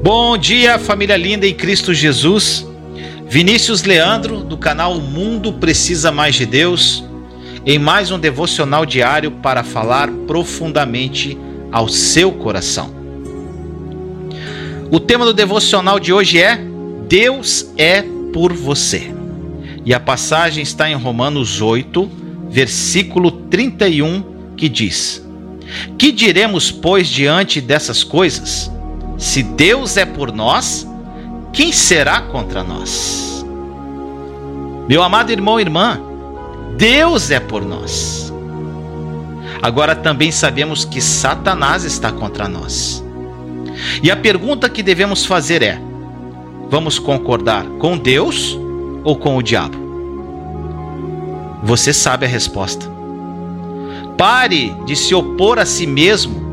Bom 0.00 0.38
dia, 0.38 0.78
família 0.78 1.16
linda 1.16 1.44
em 1.44 1.52
Cristo 1.52 1.92
Jesus. 1.92 2.64
Vinícius 3.26 3.82
Leandro, 3.82 4.44
do 4.44 4.56
canal 4.56 4.96
O 4.96 5.00
Mundo 5.00 5.52
Precisa 5.54 6.12
Mais 6.12 6.36
de 6.36 6.46
Deus, 6.46 7.04
em 7.66 7.80
mais 7.80 8.12
um 8.12 8.18
devocional 8.18 8.86
diário 8.86 9.32
para 9.32 9.64
falar 9.64 10.08
profundamente 10.26 11.36
ao 11.72 11.88
seu 11.88 12.30
coração. 12.30 12.94
O 14.88 15.00
tema 15.00 15.24
do 15.24 15.34
devocional 15.34 15.98
de 15.98 16.12
hoje 16.12 16.40
é 16.40 16.60
Deus 17.08 17.68
é 17.76 18.04
por 18.32 18.52
você. 18.52 19.12
E 19.84 19.92
a 19.92 19.98
passagem 19.98 20.62
está 20.62 20.88
em 20.88 20.94
Romanos 20.94 21.60
8, 21.60 22.08
versículo 22.48 23.32
31, 23.32 24.22
que 24.56 24.68
diz: 24.68 25.26
Que 25.98 26.12
diremos, 26.12 26.70
pois, 26.70 27.08
diante 27.08 27.60
dessas 27.60 28.04
coisas? 28.04 28.70
Se 29.18 29.42
Deus 29.42 29.96
é 29.96 30.06
por 30.06 30.32
nós, 30.32 30.86
quem 31.52 31.72
será 31.72 32.20
contra 32.22 32.62
nós? 32.62 33.44
Meu 34.88 35.02
amado 35.02 35.32
irmão 35.32 35.58
e 35.58 35.62
irmã, 35.64 36.00
Deus 36.76 37.30
é 37.32 37.40
por 37.40 37.64
nós. 37.64 38.32
Agora 39.60 39.96
também 39.96 40.30
sabemos 40.30 40.84
que 40.84 41.00
Satanás 41.00 41.84
está 41.84 42.12
contra 42.12 42.46
nós. 42.46 43.04
E 44.00 44.08
a 44.08 44.16
pergunta 44.16 44.68
que 44.68 44.84
devemos 44.84 45.26
fazer 45.26 45.62
é: 45.62 45.80
vamos 46.70 47.00
concordar 47.00 47.66
com 47.80 47.98
Deus 47.98 48.56
ou 49.02 49.16
com 49.16 49.36
o 49.36 49.42
diabo? 49.42 49.76
Você 51.64 51.92
sabe 51.92 52.24
a 52.24 52.28
resposta. 52.28 52.86
Pare 54.16 54.74
de 54.86 54.94
se 54.94 55.12
opor 55.12 55.58
a 55.58 55.66
si 55.66 55.86
mesmo 55.88 56.47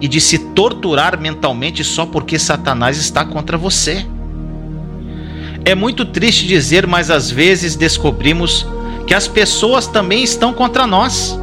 e 0.00 0.08
de 0.08 0.20
se 0.20 0.38
torturar 0.38 1.20
mentalmente 1.20 1.84
só 1.84 2.06
porque 2.06 2.38
Satanás 2.38 2.96
está 2.96 3.24
contra 3.24 3.58
você. 3.58 4.06
É 5.64 5.74
muito 5.74 6.04
triste 6.04 6.46
dizer, 6.46 6.86
mas 6.86 7.10
às 7.10 7.30
vezes 7.30 7.76
descobrimos 7.76 8.66
que 9.06 9.14
as 9.14 9.28
pessoas 9.28 9.86
também 9.86 10.22
estão 10.22 10.52
contra 10.52 10.86
nós. 10.86 11.38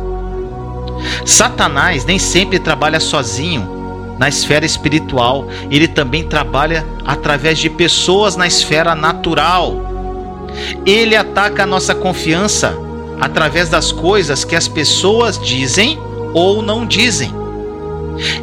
Satanás 1.26 2.04
nem 2.06 2.18
sempre 2.18 2.58
trabalha 2.58 3.00
sozinho 3.00 3.78
na 4.18 4.28
esfera 4.28 4.66
espiritual, 4.66 5.48
ele 5.70 5.88
também 5.88 6.24
trabalha 6.24 6.86
através 7.06 7.60
de 7.60 7.70
pessoas 7.70 8.36
na 8.36 8.48
esfera 8.48 8.96
natural. 8.96 9.76
Ele 10.86 11.16
ataca 11.16 11.64
a 11.64 11.68
nossa 11.68 11.94
confiança 11.94 12.76
através 13.22 13.70
das 13.70 13.92
coisas 13.92 14.44
que 14.44 14.56
as 14.56 14.68
pessoas 14.68 15.40
dizem 15.40 16.00
ou 16.34 16.64
não 16.64 16.86
dizem. 16.86 17.32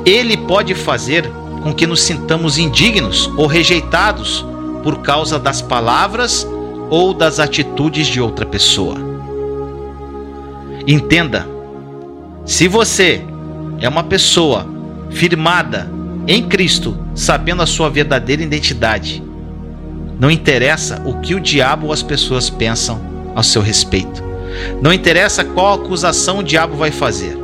Ele 0.04 0.36
pode 0.36 0.74
fazer 0.74 1.30
com 1.62 1.72
que 1.72 1.86
nos 1.86 2.02
sintamos 2.02 2.58
indignos 2.58 3.30
ou 3.36 3.46
rejeitados 3.46 4.44
por 4.82 4.98
causa 5.00 5.38
das 5.38 5.62
palavras 5.62 6.46
ou 6.90 7.14
das 7.14 7.40
atitudes 7.40 8.06
de 8.06 8.20
outra 8.20 8.44
pessoa. 8.44 8.96
Entenda, 10.86 11.48
se 12.44 12.68
você 12.68 13.22
é 13.80 13.88
uma 13.88 14.04
pessoa 14.04 14.66
firmada 15.10 15.90
em 16.26 16.42
Cristo, 16.46 16.98
sabendo 17.14 17.62
a 17.62 17.66
sua 17.66 17.88
verdadeira 17.88 18.42
identidade, 18.42 19.22
não 20.20 20.30
interessa 20.30 21.02
o 21.04 21.20
que 21.20 21.34
o 21.34 21.40
diabo 21.40 21.86
ou 21.86 21.92
as 21.92 22.02
pessoas 22.02 22.50
pensam 22.50 23.00
ao 23.34 23.42
seu 23.42 23.62
respeito. 23.62 24.22
Não 24.80 24.92
interessa 24.92 25.44
qual 25.44 25.74
acusação 25.74 26.38
o 26.38 26.42
diabo 26.42 26.76
vai 26.76 26.90
fazer. 26.90 27.43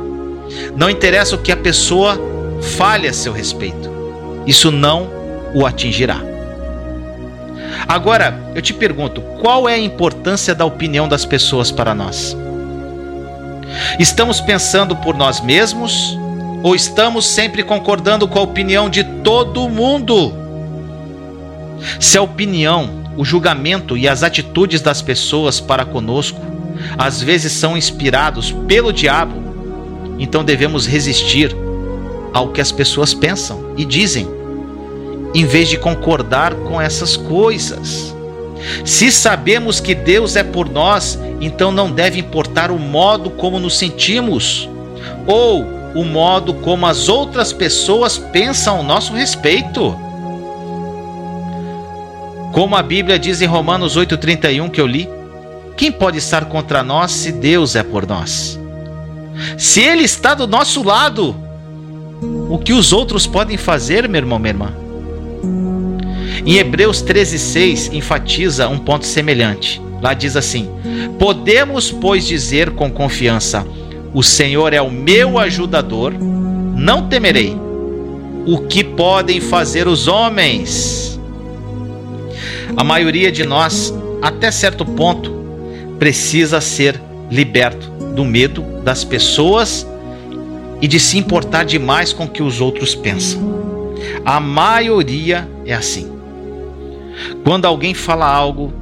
Não 0.75 0.89
interessa 0.89 1.35
o 1.35 1.39
que 1.39 1.51
a 1.51 1.57
pessoa 1.57 2.19
fale 2.77 3.07
a 3.07 3.13
seu 3.13 3.33
respeito. 3.33 3.89
Isso 4.45 4.71
não 4.71 5.09
o 5.53 5.65
atingirá. 5.65 6.21
Agora, 7.87 8.39
eu 8.55 8.61
te 8.61 8.73
pergunto, 8.73 9.21
qual 9.41 9.67
é 9.67 9.73
a 9.73 9.79
importância 9.79 10.53
da 10.55 10.65
opinião 10.65 11.07
das 11.07 11.25
pessoas 11.25 11.71
para 11.71 11.93
nós? 11.93 12.37
Estamos 13.99 14.39
pensando 14.41 14.95
por 14.95 15.15
nós 15.15 15.41
mesmos 15.41 16.17
ou 16.63 16.75
estamos 16.75 17.25
sempre 17.25 17.63
concordando 17.63 18.27
com 18.27 18.39
a 18.39 18.43
opinião 18.43 18.89
de 18.89 19.03
todo 19.03 19.69
mundo? 19.69 20.33
Se 21.99 22.17
a 22.17 22.21
opinião, 22.21 23.03
o 23.17 23.25
julgamento 23.25 23.97
e 23.97 24.07
as 24.07 24.23
atitudes 24.23 24.81
das 24.81 25.01
pessoas 25.01 25.59
para 25.59 25.85
conosco 25.85 26.39
às 26.97 27.21
vezes 27.21 27.51
são 27.53 27.77
inspirados 27.77 28.51
pelo 28.67 28.91
diabo, 28.91 29.40
então 30.21 30.43
devemos 30.43 30.85
resistir 30.85 31.53
ao 32.31 32.49
que 32.49 32.61
as 32.61 32.71
pessoas 32.71 33.11
pensam 33.11 33.73
e 33.75 33.83
dizem, 33.83 34.27
em 35.33 35.45
vez 35.45 35.67
de 35.67 35.77
concordar 35.77 36.53
com 36.53 36.79
essas 36.79 37.17
coisas. 37.17 38.15
Se 38.85 39.11
sabemos 39.11 39.79
que 39.79 39.95
Deus 39.95 40.35
é 40.35 40.43
por 40.43 40.69
nós, 40.69 41.17
então 41.41 41.71
não 41.71 41.91
deve 41.91 42.19
importar 42.19 42.69
o 42.69 42.77
modo 42.77 43.31
como 43.31 43.59
nos 43.59 43.75
sentimos 43.79 44.69
ou 45.25 45.65
o 45.95 46.03
modo 46.03 46.53
como 46.53 46.85
as 46.85 47.09
outras 47.09 47.51
pessoas 47.51 48.19
pensam 48.19 48.77
ao 48.77 48.83
nosso 48.83 49.13
respeito. 49.13 49.97
Como 52.53 52.75
a 52.75 52.83
Bíblia 52.83 53.17
diz 53.17 53.41
em 53.41 53.47
Romanos 53.47 53.97
8,31 53.97 54.69
que 54.69 54.79
eu 54.79 54.85
li, 54.85 55.09
quem 55.75 55.91
pode 55.91 56.19
estar 56.19 56.45
contra 56.45 56.83
nós 56.83 57.11
se 57.11 57.31
Deus 57.31 57.75
é 57.75 57.81
por 57.81 58.05
nós? 58.05 58.60
Se 59.57 59.81
Ele 59.81 60.03
está 60.03 60.33
do 60.33 60.47
nosso 60.47 60.83
lado, 60.83 61.35
o 62.49 62.57
que 62.57 62.73
os 62.73 62.91
outros 62.91 63.25
podem 63.25 63.57
fazer, 63.57 64.07
meu 64.07 64.19
irmão, 64.19 64.37
minha 64.37 64.51
irmã? 64.51 64.73
Em 66.45 66.55
Hebreus 66.55 67.03
13,6 67.03 67.93
enfatiza 67.93 68.67
um 68.67 68.77
ponto 68.77 69.05
semelhante. 69.05 69.81
Lá 70.01 70.13
diz 70.13 70.35
assim: 70.35 70.69
Podemos, 71.19 71.91
pois, 71.91 72.25
dizer 72.25 72.71
com 72.71 72.91
confiança: 72.91 73.65
O 74.13 74.23
Senhor 74.23 74.73
é 74.73 74.81
o 74.81 74.89
meu 74.89 75.37
ajudador, 75.37 76.13
não 76.13 77.07
temerei. 77.07 77.55
O 78.45 78.59
que 78.67 78.83
podem 78.83 79.39
fazer 79.39 79.87
os 79.87 80.07
homens? 80.07 81.19
A 82.75 82.83
maioria 82.83 83.31
de 83.31 83.45
nós, 83.45 83.93
até 84.21 84.49
certo 84.49 84.83
ponto, 84.83 85.31
precisa 85.99 86.59
ser 86.59 86.99
liberto 87.29 87.90
do 88.15 88.25
medo 88.25 88.61
das 88.83 89.03
pessoas 89.03 89.85
e 90.81 90.87
de 90.87 90.99
se 90.99 91.17
importar 91.17 91.63
demais 91.63 92.11
com 92.11 92.25
o 92.25 92.29
que 92.29 92.41
os 92.41 92.59
outros 92.59 92.95
pensam. 92.95 93.51
A 94.25 94.39
maioria 94.39 95.47
é 95.65 95.73
assim. 95.73 96.11
Quando 97.43 97.65
alguém 97.65 97.93
fala 97.93 98.25
algo, 98.25 98.73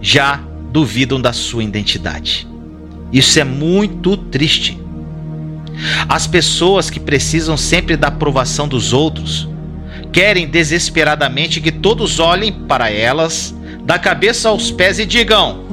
já 0.00 0.40
duvidam 0.70 1.20
da 1.20 1.32
sua 1.32 1.62
identidade. 1.62 2.46
Isso 3.12 3.38
é 3.38 3.44
muito 3.44 4.16
triste. 4.16 4.78
As 6.08 6.26
pessoas 6.26 6.90
que 6.90 7.00
precisam 7.00 7.56
sempre 7.56 7.96
da 7.96 8.08
aprovação 8.08 8.68
dos 8.68 8.92
outros 8.92 9.48
querem 10.12 10.46
desesperadamente 10.46 11.60
que 11.60 11.72
todos 11.72 12.18
olhem 12.18 12.52
para 12.52 12.90
elas, 12.90 13.54
da 13.84 13.98
cabeça 13.98 14.48
aos 14.48 14.70
pés 14.70 14.98
e 14.98 15.06
digam: 15.06 15.64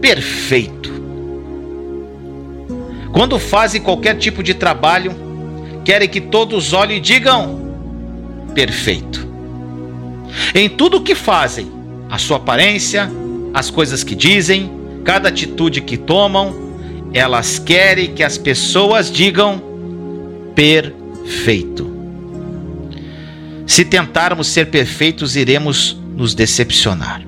perfeito. 0.00 0.95
Quando 3.12 3.38
fazem 3.38 3.80
qualquer 3.80 4.16
tipo 4.16 4.42
de 4.42 4.54
trabalho, 4.54 5.14
querem 5.84 6.08
que 6.08 6.20
todos 6.20 6.72
olhem 6.72 6.98
e 6.98 7.00
digam: 7.00 7.60
perfeito. 8.54 9.26
Em 10.54 10.68
tudo 10.68 10.98
o 10.98 11.02
que 11.02 11.14
fazem, 11.14 11.70
a 12.10 12.18
sua 12.18 12.36
aparência, 12.36 13.10
as 13.54 13.70
coisas 13.70 14.04
que 14.04 14.14
dizem, 14.14 14.70
cada 15.04 15.28
atitude 15.28 15.80
que 15.80 15.96
tomam, 15.96 16.54
elas 17.12 17.58
querem 17.58 18.14
que 18.14 18.22
as 18.22 18.36
pessoas 18.36 19.10
digam 19.10 19.62
perfeito. 20.54 21.90
Se 23.66 23.84
tentarmos 23.84 24.48
ser 24.48 24.66
perfeitos, 24.66 25.36
iremos 25.36 25.98
nos 26.16 26.34
decepcionar. 26.34 27.22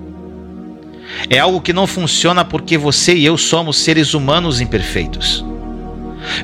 É 1.28 1.38
algo 1.38 1.60
que 1.60 1.72
não 1.72 1.86
funciona 1.86 2.44
porque 2.44 2.78
você 2.78 3.14
e 3.14 3.24
eu 3.24 3.36
somos 3.36 3.78
seres 3.78 4.14
humanos 4.14 4.60
imperfeitos. 4.60 5.44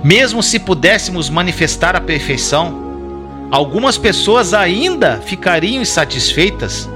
Mesmo 0.03 0.43
se 0.43 0.59
pudéssemos 0.59 1.29
manifestar 1.29 1.97
a 1.97 2.01
perfeição, 2.01 3.49
algumas 3.51 3.99
pessoas 3.99 4.55
ainda 4.55 5.21
ficariam 5.25 5.83
insatisfeitas, 5.83 6.89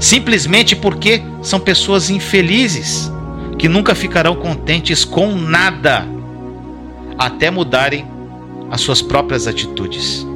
simplesmente 0.00 0.74
porque 0.74 1.22
são 1.42 1.60
pessoas 1.60 2.10
infelizes, 2.10 3.10
que 3.58 3.68
nunca 3.68 3.94
ficarão 3.94 4.36
contentes 4.36 5.04
com 5.04 5.34
nada, 5.34 6.06
até 7.18 7.50
mudarem 7.50 8.06
as 8.70 8.80
suas 8.80 9.00
próprias 9.00 9.46
atitudes. 9.46 10.26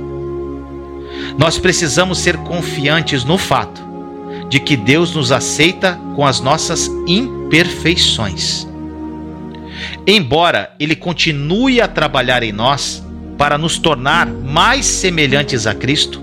Nós 1.37 1.59
precisamos 1.59 2.19
ser 2.19 2.37
confiantes 2.39 3.25
no 3.25 3.39
fato 3.39 3.81
de 4.49 4.59
que 4.59 4.77
Deus 4.77 5.15
nos 5.15 5.31
aceita 5.31 5.99
com 6.17 6.27
as 6.27 6.41
nossas 6.41 6.91
imperfeições 7.07 8.70
embora 10.07 10.75
ele 10.79 10.97
continue 10.97 11.81
a 11.81 11.89
trabalhar 11.89 12.43
em 12.43 12.53
nós 12.53 13.03
para 13.39 13.57
nos 13.57 13.79
tornar 13.79 14.27
mais 14.27 14.85
semelhantes 14.85 15.67
a 15.67 15.75
Cristo, 15.75 16.21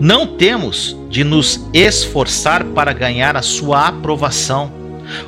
Não 0.00 0.26
temos 0.26 0.96
de 1.10 1.22
nos 1.22 1.60
esforçar 1.74 2.64
para 2.64 2.90
ganhar 2.94 3.36
a 3.36 3.42
sua 3.42 3.88
aprovação 3.88 4.72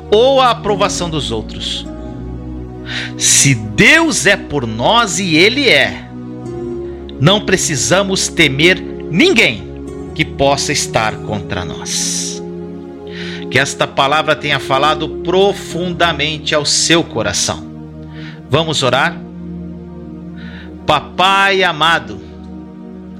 ou 0.09 0.41
a 0.41 0.49
aprovação 0.49 1.11
dos 1.11 1.31
outros. 1.31 1.85
Se 3.15 3.53
Deus 3.53 4.25
é 4.25 4.35
por 4.35 4.65
nós 4.65 5.19
e 5.19 5.35
Ele 5.35 5.69
é, 5.69 6.09
não 7.19 7.45
precisamos 7.45 8.27
temer 8.27 8.81
ninguém 9.11 9.63
que 10.15 10.25
possa 10.25 10.71
estar 10.71 11.15
contra 11.17 11.63
nós. 11.63 12.32
Que 13.53 13.59
esta 13.59 13.85
palavra 13.85 14.35
tenha 14.35 14.59
falado 14.59 15.07
profundamente 15.07 16.55
ao 16.55 16.65
seu 16.65 17.03
coração. 17.03 17.63
Vamos 18.49 18.81
orar? 18.81 19.15
Papai 20.87 21.61
amado, 21.61 22.19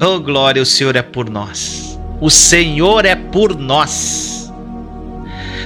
oh 0.02 0.20
glória, 0.20 0.60
o 0.60 0.66
Senhor 0.66 0.96
é 0.96 1.04
por 1.04 1.30
nós. 1.30 2.00
O 2.20 2.32
Senhor 2.32 3.06
é 3.06 3.14
por 3.16 3.56
nós. 3.56 4.52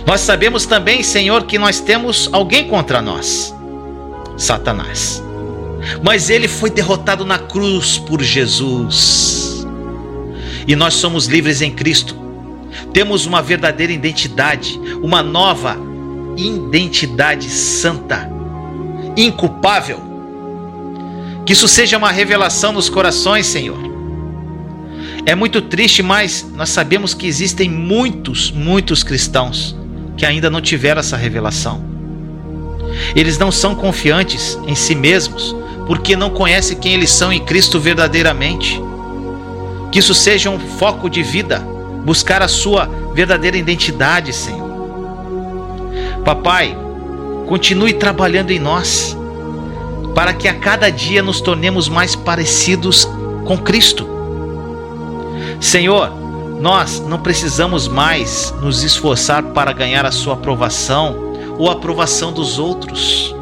Nós 0.06 0.19
sabemos 0.19 0.66
também, 0.66 1.02
Senhor, 1.02 1.46
que 1.46 1.58
nós 1.58 1.80
temos 1.80 2.30
alguém 2.34 2.68
contra 2.68 3.02
nós. 3.02 3.56
Satanás. 4.36 5.24
Mas 6.04 6.30
ele 6.30 6.50
foi 6.50 6.69
derrotado 6.69 7.24
na 7.24 7.40
cruz 7.40 7.98
por 7.98 8.22
Jesus. 8.22 9.66
E 10.68 10.75
nós 10.75 10.96
somos 10.96 11.28
livres 11.28 11.62
em 11.62 11.72
Cristo. 11.72 12.26
Temos 12.94 13.25
uma 13.25 13.41
verdadeira 13.41 13.91
identidade, 13.91 14.79
uma 15.01 15.24
nova 15.24 15.77
identidade 16.38 17.50
santa, 17.50 18.29
inculpável. 19.15 20.01
Que 21.45 21.53
isso 21.53 21.68
seja 21.68 21.97
uma 21.97 22.12
revelação 22.12 22.71
nos 22.71 22.89
corações, 22.89 23.45
Senhor. 23.47 23.79
É 25.25 25.35
muito 25.35 25.62
triste, 25.62 26.01
mas 26.01 26.45
nós 26.56 26.69
sabemos 26.69 27.13
que 27.13 27.27
existem 27.27 27.69
muitos, 27.69 28.51
muitos 28.51 29.03
cristãos 29.03 29.75
que 30.15 30.25
ainda 30.25 30.50
não 30.50 30.62
tiveram 30.62 31.00
essa 31.00 31.18
revelação. 31.18 31.83
Eles 33.15 33.38
não 33.38 33.51
são 33.51 33.75
confiantes 33.75 34.57
em 34.68 34.75
si 34.75 34.95
mesmos 34.95 35.56
porque 35.85 36.15
não 36.15 36.30
conhecem 36.30 36.77
quem 36.77 36.94
eles 36.94 37.12
são 37.12 37.31
em 37.31 37.44
Cristo 37.44 37.80
verdadeiramente. 37.80 38.81
Que 39.91 40.00
isso 40.00 40.13
seja 40.13 40.50
um 40.50 40.59
foco 40.59 41.09
de 41.09 41.23
vida, 41.23 41.65
buscar 42.07 42.42
a 42.42 42.48
sua 42.48 42.89
verdadeira 43.13 43.57
identidade, 43.57 44.31
Senhor. 44.31 44.65
Papai, 46.24 46.74
continue 47.48 47.92
trabalhando 47.92 48.51
em 48.51 48.59
nós, 48.59 49.18
para 50.15 50.33
que 50.33 50.48
a 50.48 50.54
cada 50.54 50.89
dia 50.89 51.21
nos 51.21 51.42
tornemos 51.42 51.89
mais 51.89 52.15
parecidos 52.15 53.06
com 53.44 53.57
Cristo. 53.57 54.07
Senhor, 55.59 56.09
nós 56.62 57.01
não 57.01 57.19
precisamos 57.19 57.89
mais 57.89 58.54
nos 58.62 58.83
esforçar 58.83 59.44
para 59.44 59.74
ganhar 59.74 60.06
a 60.06 60.12
Sua 60.12 60.36
aprovação 60.36 61.33
ou 61.57 61.69
aprovação 61.69 62.31
dos 62.31 62.57
outros, 62.57 63.36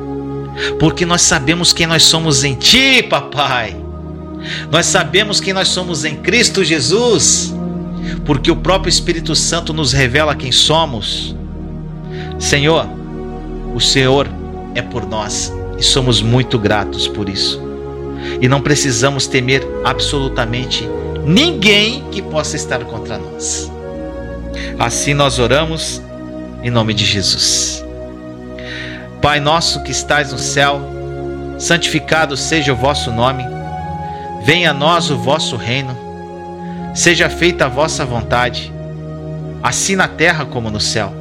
porque 0.80 1.06
nós 1.06 1.22
sabemos 1.22 1.72
quem 1.72 1.86
nós 1.86 2.02
somos 2.02 2.44
em 2.44 2.56
Ti, 2.56 3.04
Papai. 3.04 3.78
Nós 4.72 4.88
sabemos 4.88 5.40
quem 5.40 5.54
nós 5.54 5.68
somos 5.68 6.04
em 6.04 6.16
Cristo 6.16 6.64
Jesus, 6.64 7.55
porque 8.26 8.52
o 8.52 8.56
próprio 8.56 8.90
Espírito 8.90 9.36
Santo 9.36 9.74
nos 9.74 9.92
revela 9.92 10.36
quem 10.36 10.52
somos. 10.52 11.36
Senhor, 12.40 12.88
o 13.74 13.80
Senhor 13.80 14.28
é 14.74 14.82
por 14.82 15.06
nós 15.06 15.52
e 15.78 15.84
somos 15.84 16.22
muito 16.22 16.58
gratos 16.58 17.08
por 17.08 17.30
isso. 17.30 17.62
E 18.42 18.48
não 18.48 18.62
precisamos 18.62 19.28
temer 19.28 19.66
absolutamente 19.84 20.88
ninguém 21.26 22.04
que 22.12 22.22
possa 22.22 22.56
estar 22.56 22.84
contra 22.86 23.18
nós. 23.18 23.72
Assim 24.80 25.14
nós 25.14 25.40
oramos 25.40 26.02
em 26.64 26.70
nome 26.70 26.94
de 26.94 27.06
Jesus. 27.06 27.84
Pai 29.22 29.40
nosso 29.40 29.82
que 29.84 29.92
estais 29.92 30.32
no 30.32 30.38
céu, 30.38 30.82
santificado 31.58 32.36
seja 32.38 32.74
o 32.74 32.76
vosso 32.76 33.12
nome. 33.12 33.44
Venha 34.44 34.72
a 34.72 34.74
nós 34.74 35.10
o 35.10 35.18
vosso 35.18 35.56
reino. 35.56 36.05
Seja 36.96 37.30
feita 37.30 37.66
a 37.66 37.68
vossa 37.68 38.06
vontade, 38.06 38.72
assim 39.62 39.98
na 39.98 40.08
terra 40.08 40.46
como 40.46 40.72
no 40.72 40.80
céu. 40.80 41.12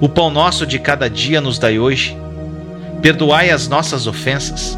O 0.00 0.08
pão 0.08 0.30
nosso 0.30 0.66
de 0.66 0.80
cada 0.80 1.08
dia 1.08 1.40
nos 1.40 1.60
dai 1.60 1.78
hoje. 1.78 2.18
Perdoai 3.00 3.50
as 3.50 3.68
nossas 3.68 4.08
ofensas, 4.08 4.76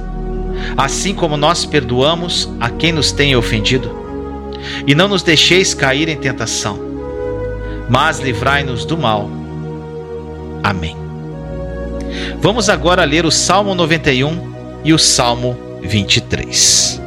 assim 0.76 1.14
como 1.14 1.38
nós 1.38 1.64
perdoamos 1.64 2.46
a 2.60 2.68
quem 2.68 2.92
nos 2.92 3.10
tem 3.10 3.34
ofendido. 3.34 3.90
E 4.86 4.94
não 4.94 5.08
nos 5.08 5.22
deixeis 5.22 5.72
cair 5.72 6.10
em 6.10 6.16
tentação, 6.16 6.78
mas 7.88 8.18
livrai-nos 8.20 8.84
do 8.84 8.98
mal. 8.98 9.30
Amém. 10.62 10.94
Vamos 12.38 12.68
agora 12.68 13.02
ler 13.04 13.24
o 13.24 13.30
Salmo 13.30 13.74
91 13.74 14.52
e 14.84 14.92
o 14.92 14.98
Salmo 14.98 15.56
23. 15.80 17.00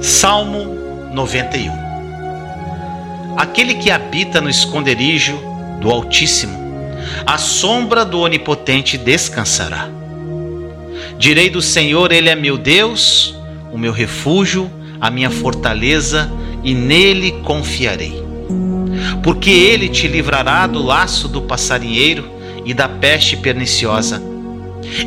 Salmo 0.00 0.89
91 1.12 1.90
Aquele 3.36 3.74
que 3.74 3.90
habita 3.90 4.40
no 4.40 4.50
esconderijo 4.50 5.38
do 5.80 5.90
Altíssimo, 5.90 6.58
a 7.26 7.38
sombra 7.38 8.04
do 8.04 8.20
Onipotente 8.20 8.98
descansará. 8.98 9.88
Direi 11.18 11.48
do 11.48 11.62
Senhor, 11.62 12.12
Ele 12.12 12.28
é 12.28 12.34
meu 12.34 12.58
Deus, 12.58 13.34
o 13.72 13.78
meu 13.78 13.92
refúgio, 13.92 14.70
a 15.00 15.10
minha 15.10 15.30
fortaleza, 15.30 16.30
e 16.62 16.74
nele 16.74 17.32
confiarei. 17.42 18.22
Porque 19.22 19.50
ele 19.50 19.88
te 19.88 20.06
livrará 20.06 20.66
do 20.66 20.82
laço 20.82 21.28
do 21.28 21.42
passarinheiro 21.42 22.30
e 22.64 22.74
da 22.74 22.88
peste 22.88 23.36
perniciosa. 23.36 24.22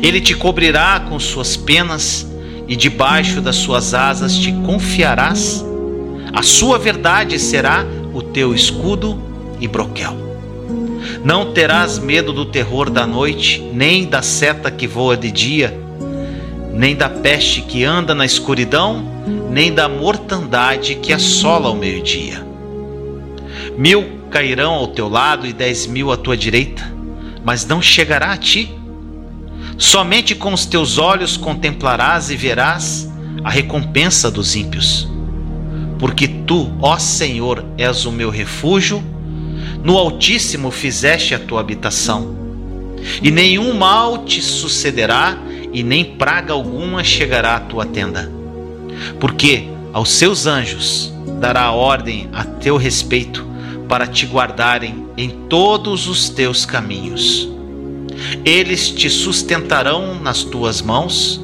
Ele 0.02 0.20
te 0.20 0.34
cobrirá 0.34 1.00
com 1.08 1.18
suas 1.20 1.56
penas 1.56 2.26
e 2.66 2.74
debaixo 2.74 3.40
das 3.40 3.56
suas 3.56 3.94
asas 3.94 4.36
te 4.36 4.52
confiarás. 4.52 5.64
A 6.34 6.42
sua 6.42 6.78
verdade 6.78 7.38
será 7.38 7.84
o 8.12 8.22
teu 8.22 8.54
escudo 8.54 9.20
e 9.60 9.68
broquel. 9.68 10.14
Não 11.24 11.52
terás 11.52 11.98
medo 11.98 12.32
do 12.32 12.44
terror 12.44 12.90
da 12.90 13.06
noite, 13.06 13.60
nem 13.72 14.04
da 14.04 14.20
seta 14.22 14.70
que 14.70 14.86
voa 14.86 15.16
de 15.16 15.30
dia, 15.30 15.78
nem 16.72 16.94
da 16.94 17.08
peste 17.08 17.62
que 17.62 17.84
anda 17.84 18.14
na 18.14 18.26
escuridão, 18.26 19.04
nem 19.50 19.72
da 19.72 19.88
mortandade 19.88 20.96
que 20.96 21.12
assola 21.12 21.68
ao 21.68 21.76
meio-dia. 21.76 22.44
Mil 23.76 24.04
cairão 24.30 24.72
ao 24.72 24.88
teu 24.88 25.08
lado 25.08 25.46
e 25.46 25.52
dez 25.52 25.86
mil 25.86 26.10
à 26.10 26.16
tua 26.16 26.36
direita 26.36 26.94
mas 27.44 27.66
não 27.66 27.82
chegará 27.82 28.32
a 28.32 28.36
ti. 28.38 28.74
Somente 29.76 30.34
com 30.34 30.52
os 30.52 30.64
teus 30.64 30.96
olhos 30.96 31.36
contemplarás 31.36 32.30
e 32.30 32.36
verás 32.36 33.08
a 33.44 33.50
recompensa 33.50 34.30
dos 34.30 34.56
ímpios. 34.56 35.06
Porque 36.04 36.28
tu, 36.28 36.70
ó 36.82 36.98
Senhor, 36.98 37.64
és 37.78 38.04
o 38.04 38.12
meu 38.12 38.28
refúgio, 38.28 39.02
no 39.82 39.96
Altíssimo 39.96 40.70
fizeste 40.70 41.34
a 41.34 41.38
tua 41.38 41.60
habitação. 41.60 42.36
E 43.22 43.30
nenhum 43.30 43.72
mal 43.72 44.18
te 44.26 44.42
sucederá, 44.42 45.38
e 45.72 45.82
nem 45.82 46.04
praga 46.04 46.52
alguma 46.52 47.02
chegará 47.02 47.56
à 47.56 47.60
tua 47.60 47.86
tenda. 47.86 48.30
Porque 49.18 49.64
aos 49.94 50.10
seus 50.10 50.44
anjos 50.46 51.10
dará 51.40 51.72
ordem 51.72 52.28
a 52.34 52.44
teu 52.44 52.76
respeito 52.76 53.42
para 53.88 54.06
te 54.06 54.26
guardarem 54.26 55.06
em 55.16 55.30
todos 55.48 56.06
os 56.06 56.28
teus 56.28 56.66
caminhos. 56.66 57.48
Eles 58.44 58.90
te 58.90 59.08
sustentarão 59.08 60.20
nas 60.20 60.44
tuas 60.44 60.82
mãos, 60.82 61.40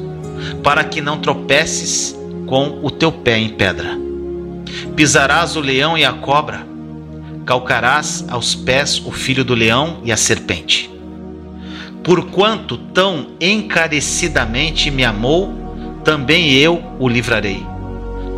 para 0.63 0.85
que 0.85 1.01
não 1.01 1.19
tropeces 1.19 2.15
com 2.45 2.81
o 2.83 2.91
teu 2.91 3.11
pé 3.11 3.39
em 3.39 3.49
pedra. 3.49 4.10
Pisarás 4.95 5.57
o 5.57 5.61
leão 5.61 5.97
e 5.97 6.05
a 6.05 6.13
cobra, 6.13 6.67
calcarás 7.45 8.25
aos 8.29 8.55
pés 8.55 9.03
o 9.05 9.11
filho 9.11 9.45
do 9.45 9.55
leão 9.55 9.99
e 10.05 10.13
a 10.13 10.17
serpente. 10.17 10.91
Porquanto 12.03 12.77
tão 12.77 13.29
encarecidamente 13.41 14.91
me 14.91 15.05
amou, 15.05 16.01
também 16.05 16.53
eu 16.53 16.83
o 16.99 17.09
livrarei. 17.09 17.65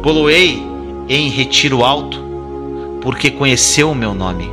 Poloei 0.03 0.62
em 1.09 1.29
retiro 1.29 1.85
alto, 1.85 2.23
porque 3.01 3.31
conheceu 3.31 3.91
o 3.91 3.95
meu 3.95 4.15
nome. 4.15 4.51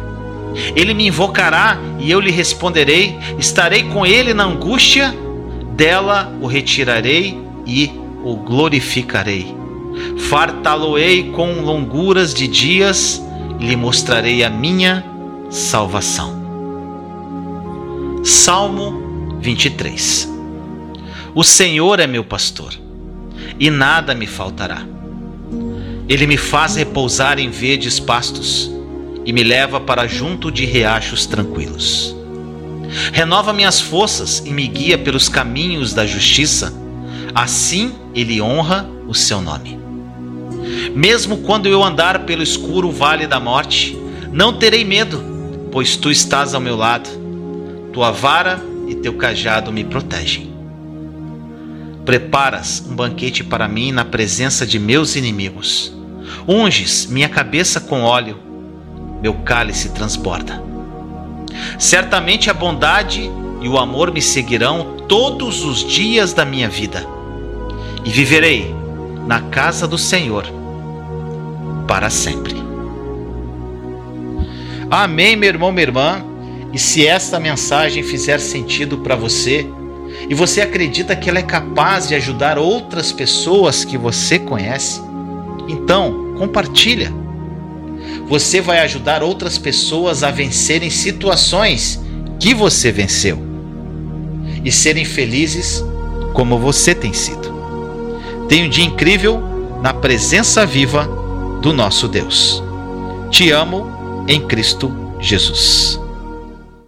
Ele 0.76 0.94
me 0.94 1.08
invocará 1.08 1.80
e 2.00 2.10
eu 2.12 2.20
lhe 2.20 2.32
responderei, 2.32 3.18
estarei 3.38 3.84
com 3.84 4.06
ele 4.06 4.34
na 4.34 4.46
angústia, 4.46 5.14
dela 5.76 6.32
o 6.42 6.48
retirarei 6.48 7.40
e 7.66 7.92
o 8.24 8.36
glorificarei. 8.36 9.59
Fartá-lo-ei 10.28 11.32
com 11.32 11.62
longuras 11.62 12.34
de 12.34 12.48
dias 12.48 13.22
e 13.60 13.66
lhe 13.66 13.76
mostrarei 13.76 14.44
a 14.44 14.50
minha 14.50 15.04
salvação. 15.50 16.38
Salmo 18.24 19.38
23 19.40 20.30
O 21.34 21.44
Senhor 21.44 22.00
é 22.00 22.06
meu 22.06 22.24
pastor, 22.24 22.74
e 23.60 23.72
nada 23.72 24.14
me 24.14 24.28
faltará. 24.28 24.86
Ele 26.08 26.28
me 26.28 26.38
faz 26.38 26.76
repousar 26.76 27.40
em 27.40 27.50
verdes 27.50 28.00
pastos 28.00 28.70
e 29.26 29.34
me 29.34 29.44
leva 29.44 29.80
para 29.80 30.08
junto 30.08 30.52
de 30.52 30.66
riachos 30.66 31.26
tranquilos. 31.26 32.16
Renova 33.14 33.54
minhas 33.54 33.80
forças 33.80 34.44
e 34.46 34.52
me 34.52 34.68
guia 34.68 34.98
pelos 34.98 35.30
caminhos 35.30 35.94
da 35.94 36.06
justiça, 36.06 36.74
assim 37.34 37.94
ele 38.14 38.42
honra 38.42 38.90
o 39.08 39.14
seu 39.14 39.42
nome. 39.42 39.79
Mesmo 40.96 41.38
quando 41.38 41.68
eu 41.68 41.84
andar 41.84 42.26
pelo 42.26 42.44
escuro 42.44 42.92
vale 42.92 43.28
da 43.28 43.40
morte, 43.40 43.98
não 44.32 44.54
terei 44.54 44.84
medo, 44.84 45.24
pois 45.72 45.96
tu 45.96 46.10
estás 46.10 46.54
ao 46.54 46.62
meu 46.62 46.76
lado. 46.76 47.10
Tua 47.94 48.12
vara 48.12 48.62
e 48.88 48.96
teu 48.96 49.14
cajado 49.14 49.72
me 49.72 49.84
protegem. 49.84 50.54
Preparas 52.06 52.84
um 52.90 52.96
banquete 52.96 53.44
para 53.44 53.68
mim 53.68 53.92
na 53.92 54.04
presença 54.04 54.66
de 54.66 54.80
meus 54.80 55.16
inimigos. 55.16 55.94
Unges 56.48 57.06
minha 57.06 57.30
cabeça 57.30 57.80
com 57.80 58.02
óleo, 58.02 58.40
meu 59.22 59.34
cálice 59.36 59.90
transborda. 59.90 60.64
Certamente 61.78 62.50
a 62.50 62.54
bondade 62.54 63.30
e 63.62 63.68
o 63.68 63.78
amor 63.78 64.12
me 64.12 64.22
seguirão 64.22 64.98
todos 65.08 65.64
os 65.64 65.84
dias 65.84 66.34
da 66.34 66.46
minha 66.46 66.70
vida, 66.70 67.06
e 68.06 68.10
viverei 68.10 68.74
na 69.28 69.42
casa 69.42 69.88
do 69.88 69.98
Senhor 69.98 70.59
para 71.90 72.12
sempre. 72.12 72.54
Amém, 74.92 75.36
meu 75.36 75.50
irmão, 75.50 75.72
minha 75.72 75.88
irmã. 75.88 76.24
E 76.72 76.78
se 76.78 77.08
esta 77.08 77.40
mensagem 77.40 78.04
fizer 78.04 78.40
sentido 78.40 79.00
para 79.00 79.16
você, 79.16 79.68
e 80.30 80.36
você 80.36 80.62
acredita 80.62 81.16
que 81.16 81.28
ela 81.28 81.40
é 81.40 81.44
capaz 81.44 82.08
de 82.08 82.14
ajudar 82.14 82.60
outras 82.60 83.12
pessoas 83.12 83.84
que 83.84 83.98
você 83.98 84.38
conhece, 84.38 85.02
então 85.68 86.36
compartilha. 86.38 87.12
Você 88.28 88.62
vai 88.62 88.82
ajudar 88.82 89.24
outras 89.24 89.58
pessoas 89.58 90.22
a 90.22 90.30
vencerem 90.30 90.92
situações 90.92 92.00
que 92.40 92.54
você 92.54 92.92
venceu 92.92 93.40
e 94.64 94.72
serem 94.72 95.06
felizes 95.06 95.84
como 96.34 96.60
você 96.60 96.94
tem 96.94 97.14
sido. 97.14 97.52
Tenha 98.48 98.68
um 98.68 98.70
dia 98.70 98.86
incrível 98.86 99.42
na 99.82 99.92
presença 99.92 100.68
viva 100.68 101.19
do 101.62 101.74
nosso 101.74 102.08
Deus. 102.08 102.64
Te 103.30 103.52
amo 103.52 104.26
em 104.28 104.46
Cristo 104.48 104.92
Jesus. 105.20 106.00